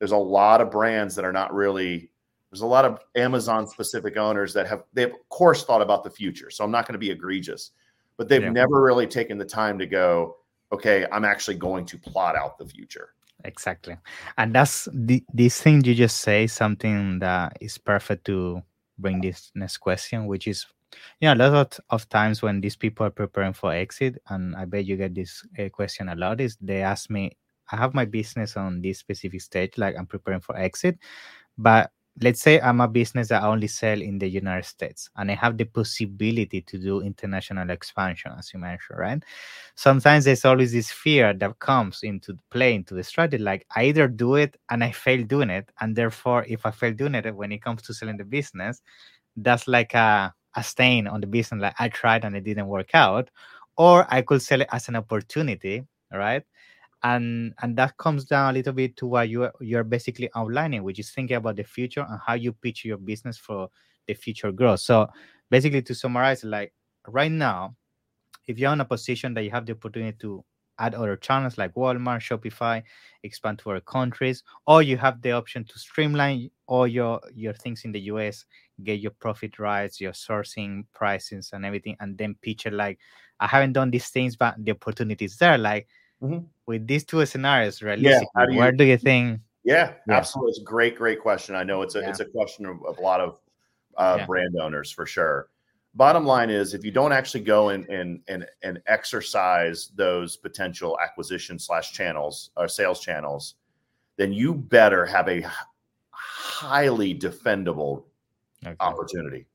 [0.00, 2.10] There's a lot of brands that are not really.
[2.50, 6.10] There's a lot of Amazon specific owners that have they've of course thought about the
[6.10, 6.50] future.
[6.50, 7.70] So I'm not going to be egregious,
[8.16, 8.50] but they've yeah.
[8.50, 10.38] never really taken the time to go.
[10.72, 13.10] Okay, I'm actually going to plot out the future
[13.44, 13.96] exactly
[14.38, 18.60] and that's the this thing you just say something that is perfect to
[18.98, 20.66] bring this next question which is
[21.20, 24.54] you know a lot of, of times when these people are preparing for exit and
[24.56, 27.36] i bet you get this uh, question a lot is they ask me
[27.72, 30.98] i have my business on this specific stage like i'm preparing for exit
[31.58, 31.90] but
[32.22, 35.34] let's say I'm a business that I only sell in the United States and I
[35.34, 39.22] have the possibility to do international expansion, as you mentioned, right?
[39.74, 43.42] Sometimes there's always this fear that comes into play into the strategy.
[43.42, 46.92] Like I either do it and I fail doing it, and therefore, if I fail
[46.92, 48.82] doing it when it comes to selling the business,
[49.36, 51.60] that's like a, a stain on the business.
[51.62, 53.30] Like I tried and it didn't work out,
[53.76, 56.44] or I could sell it as an opportunity, right?
[57.02, 60.98] And and that comes down a little bit to what you you're basically outlining which
[60.98, 63.68] is thinking about the future and how you pitch your business for
[64.06, 64.80] the future growth.
[64.80, 65.08] So
[65.50, 66.72] basically to summarize like
[67.06, 67.74] right now
[68.46, 70.44] if you're in a position that you have the opportunity to
[70.78, 72.82] add other channels like walmart shopify
[73.22, 77.84] expand to other countries or you have the option to streamline all your your things
[77.84, 78.46] in the us
[78.82, 82.98] get your profit rights your sourcing prices and everything and then pitch it like
[83.40, 85.86] i haven't done these things but the opportunity is there like
[86.22, 86.38] mm-hmm.
[86.66, 89.40] with these two scenarios, realistically, yeah, do you, where do you think?
[89.64, 90.50] Yeah, yeah, absolutely.
[90.50, 91.54] It's a great, great question.
[91.54, 92.10] I know it's a yeah.
[92.10, 93.40] it's a question of, of a lot of
[93.96, 95.48] uh, brand owners for sure.
[95.94, 100.98] Bottom line is, if you don't actually go and and and, and exercise those potential
[101.02, 103.56] acquisition slash channels or sales channels,
[104.16, 105.44] then you better have a
[106.10, 108.04] highly defendable
[108.64, 108.76] okay.
[108.80, 109.46] opportunity.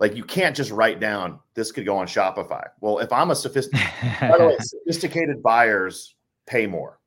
[0.00, 2.66] Like you can't just write down this could go on Shopify.
[2.80, 6.98] Well, if I'm a sophisticated, by the way, sophisticated buyers pay more.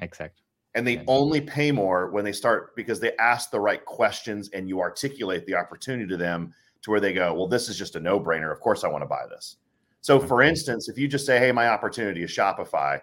[0.00, 0.42] Exactly.
[0.74, 1.04] And they yeah.
[1.08, 5.44] only pay more when they start because they ask the right questions and you articulate
[5.46, 8.52] the opportunity to them to where they go, well, this is just a no brainer.
[8.52, 9.56] Of course, I want to buy this.
[10.00, 13.00] So, for instance, if you just say, hey, my opportunity is Shopify,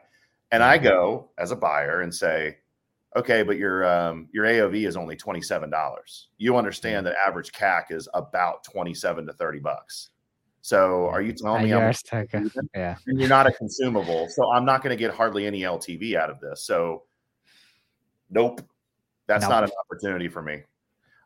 [0.51, 2.57] and I go as a buyer and say,
[3.15, 6.29] okay, but your um, your AOV is only twenty seven dollars.
[6.37, 7.13] You understand mm-hmm.
[7.13, 10.09] that average CAC is about twenty seven to thirty bucks.
[10.61, 11.93] So are you telling me I'm?
[12.75, 12.95] Yeah.
[13.05, 14.27] And you're not a consumable.
[14.29, 16.65] So I'm not going to get hardly any LTV out of this.
[16.65, 17.03] So
[18.29, 18.61] nope.
[19.27, 19.51] That's nope.
[19.51, 20.63] not an opportunity for me.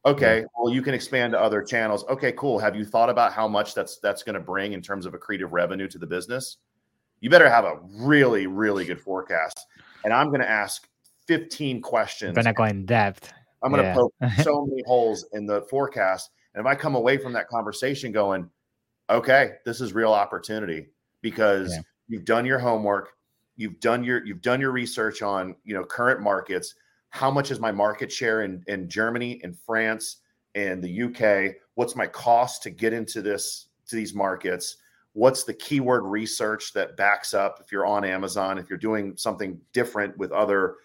[0.06, 0.46] Okay, yeah.
[0.58, 2.06] well, you can expand to other channels.
[2.10, 2.58] Okay, cool.
[2.60, 5.52] Have you thought about how much that's that's going to bring in terms of accretive
[5.52, 6.58] revenue to the business?
[7.20, 9.66] You better have a really, really good forecast.
[10.06, 10.88] And I'm going to ask
[11.30, 12.30] 15 questions.
[12.30, 13.32] I'm going to go in depth.
[13.62, 13.94] I'm going to yeah.
[13.94, 14.14] poke
[14.44, 16.32] so many holes in the forecast.
[16.56, 18.50] And if I come away from that conversation going,
[19.12, 20.88] okay, this is real opportunity
[21.22, 21.82] because yeah.
[22.08, 23.12] you've done your homework,
[23.58, 26.74] you've done your you've done your research on you know current markets
[27.10, 30.18] how much is my market share in, in Germany, in France,
[30.56, 31.56] in the UK?
[31.76, 34.78] What's my cost to get into this to these markets?
[35.14, 39.60] What's the keyword research that backs up if you're on Amazon, if you're doing something
[39.74, 40.76] different with other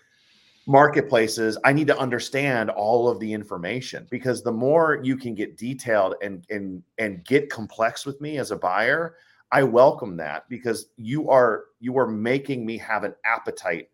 [0.66, 1.58] marketplaces?
[1.64, 6.14] I need to understand all of the information because the more you can get detailed
[6.22, 9.16] and and and get complex with me as a buyer,
[9.52, 13.90] I welcome that because you are you are making me have an appetite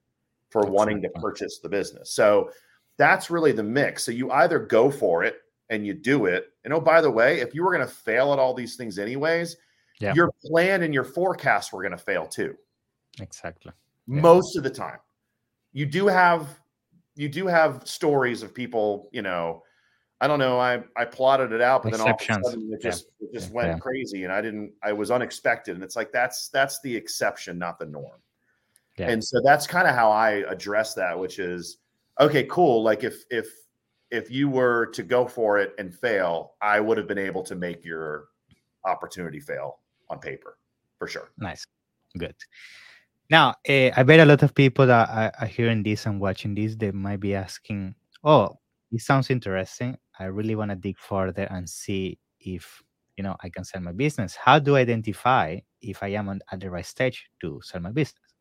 [0.50, 2.12] for that's wanting to purchase the business.
[2.12, 2.50] So
[2.96, 4.04] that's really the mix.
[4.04, 5.36] So you either go for it
[5.70, 6.46] and you do it.
[6.64, 8.98] And oh, by the way, if you were going to fail at all these things
[8.98, 9.56] anyways,
[10.00, 10.12] yeah.
[10.14, 12.56] your plan and your forecast were going to fail too.
[13.20, 13.72] Exactly.
[14.06, 14.20] Yeah.
[14.20, 14.98] Most of the time.
[15.72, 16.59] You do have
[17.20, 19.62] you do have stories of people, you know,
[20.22, 22.80] I don't know, I I plotted it out, but then all of a sudden it
[22.80, 23.28] just yeah.
[23.28, 25.74] it just went crazy and I didn't I was unexpected.
[25.74, 28.20] And it's like that's that's the exception, not the norm.
[28.96, 29.10] Yeah.
[29.10, 31.76] And so that's kind of how I address that, which is
[32.18, 32.82] okay, cool.
[32.82, 33.48] Like if if
[34.10, 37.54] if you were to go for it and fail, I would have been able to
[37.54, 38.28] make your
[38.86, 40.56] opportunity fail on paper
[40.98, 41.32] for sure.
[41.36, 41.66] Nice,
[42.16, 42.34] good.
[43.30, 46.54] Now, uh, I bet a lot of people that are, are hearing this and watching
[46.54, 48.58] this, they might be asking, "Oh,
[48.90, 49.96] it sounds interesting.
[50.18, 52.82] I really want to dig further and see if
[53.16, 54.34] you know I can sell my business.
[54.36, 57.92] How do I identify if I am on, at the right stage to sell my
[57.92, 58.34] business?"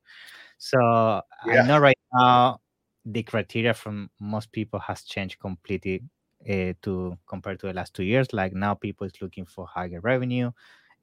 [0.58, 1.64] So yeah.
[1.64, 2.60] I know right now
[3.06, 6.04] the criteria from most people has changed completely
[6.50, 8.34] uh, to compared to the last two years.
[8.34, 10.52] Like now, people is looking for higher revenue,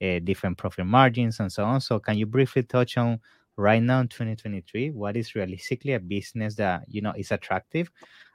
[0.03, 1.81] uh, different profit margins, and so on.
[1.81, 3.21] So can you briefly touch on
[3.57, 7.91] right now in 2023 what is realistically a business that you know is attractive?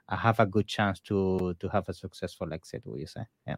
[0.08, 2.82] I have a good chance to to have a successful exit.
[2.84, 3.22] Would you say?
[3.46, 3.56] Yeah.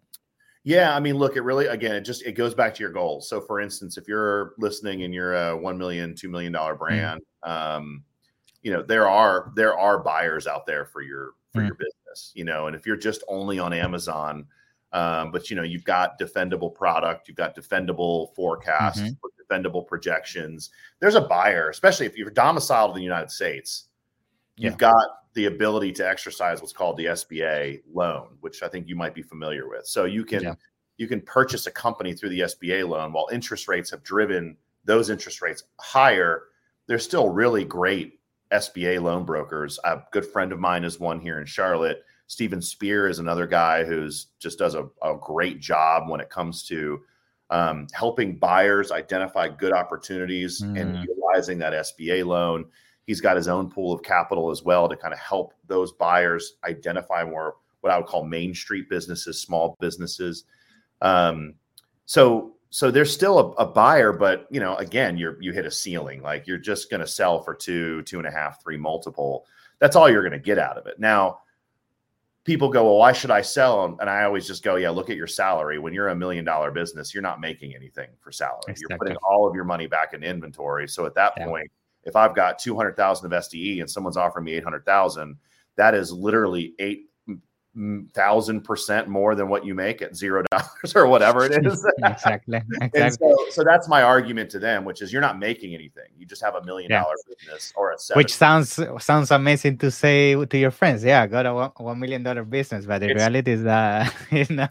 [0.66, 3.29] Yeah, I mean, look, it really again, it just it goes back to your goals.
[3.29, 6.85] So, for instance, if you're listening and you're a one million, two million dollar mm-hmm.
[6.85, 7.50] brand, mm.
[7.50, 8.05] um,
[8.62, 11.66] you know there are there are buyers out there for your for mm.
[11.66, 12.33] your business.
[12.35, 14.46] You know, and if you're just only on Amazon,
[14.94, 19.52] um, but you know you've got defendable product, you've got defendable forecasts, mm-hmm.
[19.52, 20.70] defendable projections.
[21.00, 23.88] There's a buyer, especially if you're domiciled in the United States.
[24.57, 24.92] You've yeah.
[24.92, 29.14] got the ability to exercise what's called the SBA loan, which I think you might
[29.14, 29.85] be familiar with.
[29.85, 30.54] So you can yeah.
[30.96, 35.11] you can purchase a company through the SBA loan while interest rates have driven those
[35.11, 36.44] interest rates higher.
[36.87, 38.20] There's still really great
[38.52, 39.80] SBA loan brokers.
[39.85, 42.04] A good friend of mine is one here in Charlotte.
[42.26, 46.64] Stephen Spear is another guy who's just does a, a great job when it comes
[46.64, 47.00] to
[47.50, 50.80] um, helping buyers identify good opportunities mm.
[50.80, 52.64] and utilizing that SBA loan.
[53.06, 56.54] He's got his own pool of capital as well to kind of help those buyers
[56.64, 60.44] identify more what I would call main street businesses, small businesses.
[61.02, 61.54] Um,
[62.06, 65.70] so so there's still a, a, buyer, but you know, again, you're you hit a
[65.70, 66.22] ceiling.
[66.22, 69.46] Like you're just going to sell for two, two and a half, three multiple.
[69.78, 70.98] That's all you're going to get out of it.
[70.98, 71.40] Now,
[72.44, 73.83] people go, well, why should I sell?
[73.83, 73.96] Them?
[74.00, 75.78] And I always just go, yeah, look at your salary.
[75.78, 78.61] When you're a million dollar business, you're not making anything for salary.
[78.68, 78.87] Exactly.
[78.90, 80.87] You're putting all of your money back in inventory.
[80.88, 81.46] So at that yeah.
[81.46, 81.70] point,
[82.04, 85.37] if I've got 200,000 of SDE and someone's offering me 800,000,
[85.76, 87.09] that is literally eight
[88.14, 91.84] thousand percent more than what you make at zero dollars or whatever it is.
[92.04, 92.60] exactly.
[92.80, 93.10] exactly.
[93.10, 96.06] So, so, that's my argument to them, which is you're not making anything.
[96.16, 98.20] You just have a million dollar business or a seven.
[98.20, 101.02] Which sounds sounds amazing to say to your friends.
[101.02, 104.14] Yeah, I got a one, one million dollar business, but the it's, reality is that
[104.30, 104.68] you know.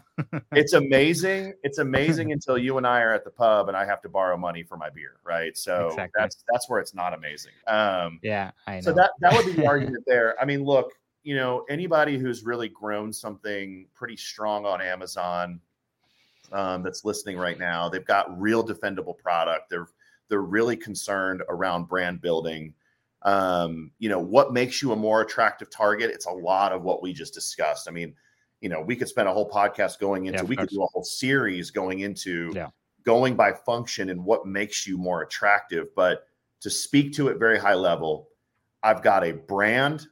[0.52, 1.52] it's amazing.
[1.62, 4.36] It's amazing until you and I are at the pub and I have to borrow
[4.38, 5.56] money for my beer, right?
[5.58, 6.12] So exactly.
[6.18, 7.52] that's that's where it's not amazing.
[7.66, 8.80] Um, yeah, I know.
[8.80, 10.40] So that that would be the argument there.
[10.40, 10.92] I mean, look
[11.24, 15.58] you know, anybody who's really grown something pretty strong on Amazon
[16.52, 19.70] um, that's listening right now, they've got real defendable product.
[19.70, 19.88] They're
[20.28, 22.74] they're really concerned around brand building.
[23.22, 26.10] Um, you know, what makes you a more attractive target?
[26.10, 27.88] It's a lot of what we just discussed.
[27.88, 28.14] I mean,
[28.60, 30.40] you know, we could spend a whole podcast going into.
[30.40, 30.68] Yeah, we course.
[30.68, 32.68] could do a whole series going into yeah.
[33.02, 35.88] going by function and what makes you more attractive.
[35.96, 36.26] But
[36.60, 38.28] to speak to it very high level,
[38.82, 40.06] I've got a brand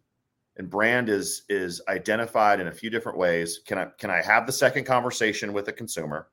[0.57, 4.47] and brand is is identified in a few different ways can i can i have
[4.47, 6.29] the second conversation with a consumer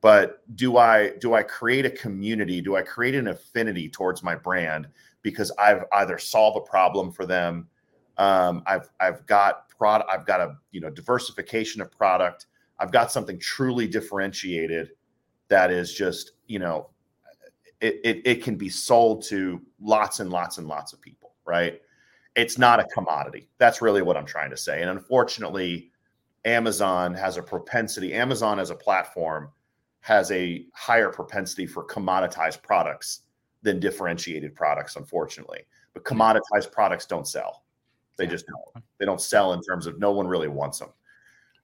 [0.00, 2.60] but do I do I create a community?
[2.60, 4.88] Do I create an affinity towards my brand
[5.22, 7.66] because I've either solved a problem for them,
[8.16, 12.46] um, I've I've got product, I've got a you know diversification of product,
[12.78, 14.90] I've got something truly differentiated
[15.48, 16.90] that is just you know
[17.80, 21.80] it, it, it can be sold to lots and lots and lots of people, right?
[22.38, 23.48] It's not a commodity.
[23.58, 24.80] That's really what I'm trying to say.
[24.80, 25.90] And unfortunately,
[26.44, 29.50] Amazon has a propensity, Amazon as a platform
[30.00, 33.22] has a higher propensity for commoditized products
[33.62, 35.66] than differentiated products, unfortunately.
[35.92, 37.64] But commoditized products don't sell.
[38.16, 38.84] They just don't.
[38.98, 40.90] They don't sell in terms of no one really wants them.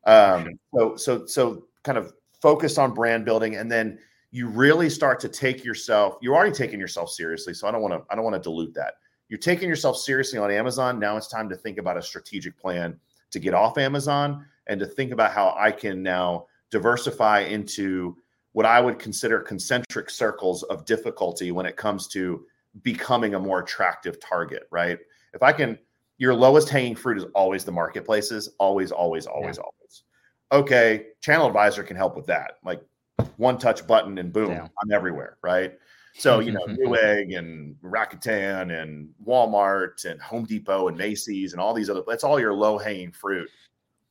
[0.06, 3.98] Um, so so so kind of focus on brand building and then
[4.32, 7.94] you really start to take yourself you're already taking yourself seriously so i don't want
[7.94, 8.96] to i don't want to dilute that
[9.28, 12.98] you're taking yourself seriously on amazon now it's time to think about a strategic plan
[13.30, 18.16] to get off amazon and to think about how i can now diversify into
[18.52, 22.44] what i would consider concentric circles of difficulty when it comes to
[22.82, 24.98] becoming a more attractive target right
[25.32, 25.78] if i can
[26.18, 29.62] your lowest hanging fruit is always the marketplaces always always always yeah.
[29.62, 30.02] always
[30.52, 32.82] okay ChannelAdvisor can help with that like
[33.37, 34.68] one touch button and boom, yeah.
[34.82, 35.74] I'm everywhere, right?
[36.16, 41.74] So, you know, Newegg and Rakuten and Walmart and Home Depot and Macy's and all
[41.74, 43.48] these other, that's all your low hanging fruit.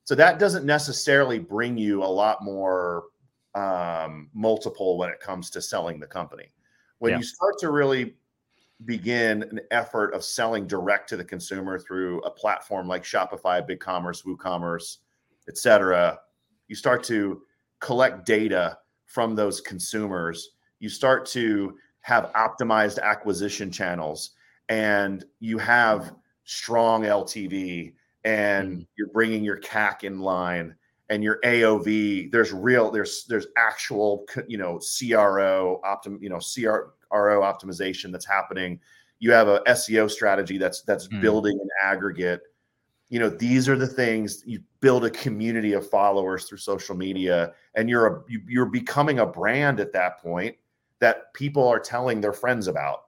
[0.03, 3.05] So that doesn't necessarily bring you a lot more
[3.55, 6.51] um, multiple when it comes to selling the company.
[6.99, 7.17] When yeah.
[7.19, 8.15] you start to really
[8.83, 14.25] begin an effort of selling direct to the consumer through a platform like Shopify, BigCommerce,
[14.25, 14.97] WooCommerce,
[15.47, 16.19] et cetera,
[16.67, 17.43] you start to
[17.79, 24.31] collect data from those consumers, you start to have optimized acquisition channels
[24.69, 26.13] and you have
[26.43, 28.81] strong LTV and mm-hmm.
[28.97, 30.75] you're bringing your CAC in line
[31.09, 37.41] and your AOV there's real there's there's actual you know CRO optim you know CRO
[37.41, 38.79] optimization that's happening
[39.19, 41.21] you have a SEO strategy that's that's mm.
[41.21, 42.41] building an aggregate
[43.09, 47.53] you know these are the things you build a community of followers through social media
[47.75, 50.55] and you're a you're becoming a brand at that point
[51.03, 53.01] that people are telling their friends about.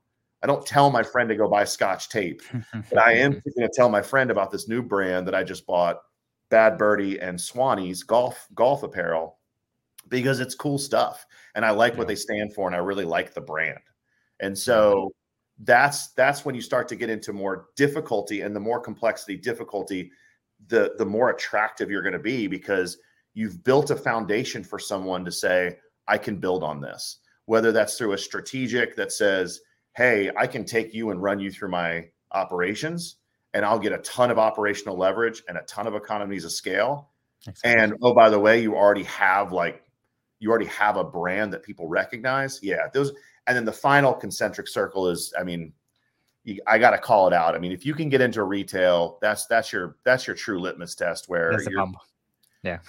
[0.43, 2.41] I don't tell my friend to go buy scotch tape
[2.89, 5.65] but i am going to tell my friend about this new brand that i just
[5.65, 6.01] bought
[6.49, 9.39] bad birdie and Swannies golf golf apparel
[10.09, 11.99] because it's cool stuff and i like yeah.
[11.99, 13.79] what they stand for and i really like the brand.
[14.41, 15.13] And so
[15.59, 20.11] that's that's when you start to get into more difficulty and the more complexity difficulty
[20.67, 22.97] the the more attractive you're going to be because
[23.33, 25.77] you've built a foundation for someone to say
[26.09, 29.61] i can build on this whether that's through a strategic that says
[29.95, 33.17] hey i can take you and run you through my operations
[33.53, 37.09] and i'll get a ton of operational leverage and a ton of economies of scale
[37.47, 37.81] exactly.
[37.81, 39.83] and oh by the way you already have like
[40.39, 43.13] you already have a brand that people recognize yeah those
[43.47, 45.73] and then the final concentric circle is, I mean,
[46.43, 47.55] you, I got to call it out.
[47.55, 50.95] I mean, if you can get into retail, that's that's your that's your true litmus
[50.95, 51.27] test.
[51.27, 51.85] Where you're,
[52.65, 52.79] yeah,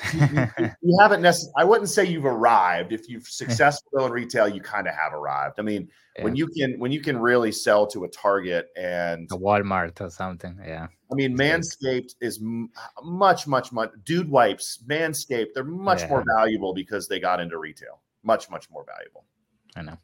[0.58, 1.52] you, you, haven't necessarily.
[1.58, 2.92] I wouldn't say you've arrived.
[2.92, 5.56] If you've successful in retail, you kind of have arrived.
[5.58, 6.24] I mean, yeah.
[6.24, 10.08] when you can when you can really sell to a Target and a Walmart or
[10.08, 10.58] something.
[10.66, 13.90] Yeah, I mean, Manscaped is m- uh, much much much.
[14.04, 16.08] Dude wipes, Manscaped, they're much yeah.
[16.08, 18.00] more valuable because they got into retail.
[18.22, 19.24] Much much more valuable.
[19.76, 19.98] I know.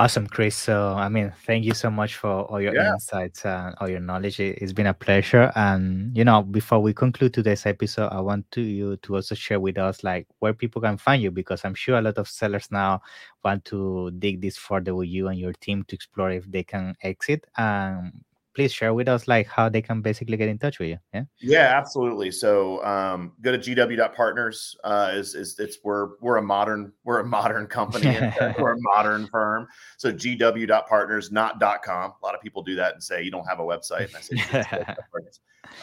[0.00, 0.56] Awesome, Chris.
[0.56, 2.94] So, I mean, thank you so much for all your yeah.
[2.94, 4.40] insights and all your knowledge.
[4.40, 5.52] It's been a pleasure.
[5.54, 9.60] And you know, before we conclude today's episode, I want to you to also share
[9.60, 12.68] with us like where people can find you because I'm sure a lot of sellers
[12.70, 13.02] now
[13.44, 16.96] want to dig this further with you and your team to explore if they can
[17.02, 17.46] exit.
[17.58, 18.24] Um,
[18.60, 20.98] please share with us like how they can basically get in touch with you.
[21.14, 21.24] Yeah.
[21.40, 22.30] Yeah, absolutely.
[22.30, 24.76] So um, go to gw.partners.
[24.84, 28.18] Uh, is is it's we're we're a modern we're a modern company.
[28.58, 29.66] we're a modern firm.
[29.96, 32.12] So gw.partners, not .com.
[32.22, 34.08] A lot of people do that and say you don't have a website.
[34.08, 34.94] And I say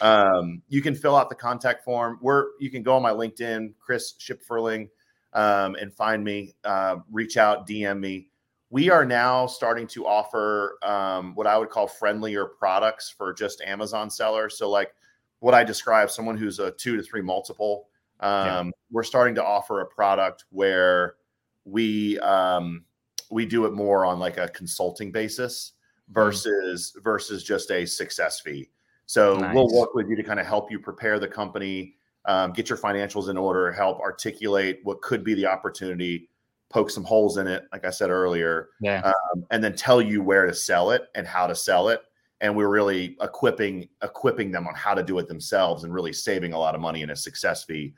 [0.00, 2.20] um, you can fill out the contact form.
[2.22, 4.88] We're you can go on my LinkedIn, Chris Shipferling,
[5.32, 6.54] um, and find me.
[6.62, 8.27] Uh, reach out, DM me
[8.70, 13.62] we are now starting to offer um, what I would call friendlier products for just
[13.62, 14.58] Amazon sellers.
[14.58, 14.92] So, like
[15.40, 17.88] what I describe, someone who's a two to three multiple,
[18.20, 18.70] um, yeah.
[18.90, 21.14] we're starting to offer a product where
[21.64, 22.84] we um,
[23.30, 25.72] we do it more on like a consulting basis
[26.04, 26.14] mm-hmm.
[26.14, 27.02] versus mm-hmm.
[27.02, 28.68] versus just a success fee.
[29.06, 29.54] So nice.
[29.54, 31.94] we'll work with you to kind of help you prepare the company,
[32.26, 36.28] um, get your financials in order, help articulate what could be the opportunity
[36.70, 40.22] poke some holes in it, like I said earlier, yeah, um, and then tell you
[40.22, 42.02] where to sell it and how to sell it.
[42.40, 46.52] And we're really equipping equipping them on how to do it themselves and really saving
[46.52, 47.94] a lot of money in a success fee.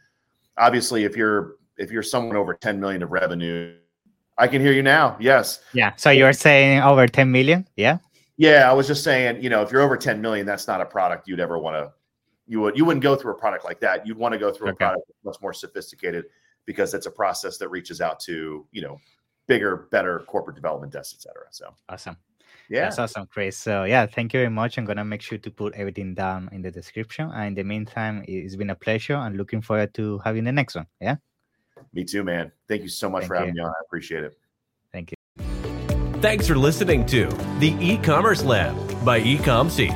[0.56, 3.76] Obviously, if you're if you're someone over 10 million of revenue,
[4.38, 5.16] I can hear you now.
[5.20, 5.60] Yes.
[5.72, 5.94] Yeah.
[5.96, 7.66] So you're saying over 10 million?
[7.76, 7.98] Yeah.
[8.36, 10.86] Yeah, I was just saying, you know, if you're over 10 million, that's not a
[10.86, 11.92] product you'd ever want to
[12.50, 14.04] you would you wouldn't go through a product like that.
[14.04, 14.84] You'd want to go through okay.
[14.84, 16.24] a product that's much more sophisticated
[16.66, 18.98] because it's a process that reaches out to, you know,
[19.46, 21.46] bigger, better corporate development desks, et cetera.
[21.50, 22.16] So awesome.
[22.68, 22.82] Yeah.
[22.82, 23.56] That's awesome, Chris.
[23.58, 24.78] So yeah, thank you very much.
[24.78, 27.30] I'm gonna make sure to put everything down in the description.
[27.32, 30.76] And in the meantime, it's been a pleasure and looking forward to having the next
[30.76, 30.86] one.
[31.00, 31.16] Yeah.
[31.92, 32.52] Me too, man.
[32.68, 33.62] Thank you so much thank for having you.
[33.62, 33.70] me on.
[33.70, 34.38] I appreciate it.
[34.92, 35.16] Thank you.
[36.20, 37.26] Thanks for listening to
[37.58, 39.90] the e-commerce lab by Ecomcy.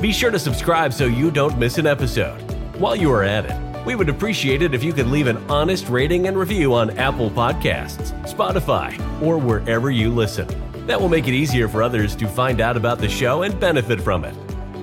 [0.00, 2.38] Be sure to subscribe so you don't miss an episode.
[2.78, 5.88] While you are at it, we would appreciate it if you could leave an honest
[5.88, 10.46] rating and review on Apple Podcasts, Spotify, or wherever you listen.
[10.86, 14.00] That will make it easier for others to find out about the show and benefit
[14.00, 14.34] from it.